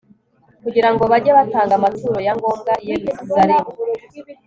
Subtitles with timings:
[0.63, 3.71] kugira ngo bajye batanga amaturo ya ngombwa i yeruzalemu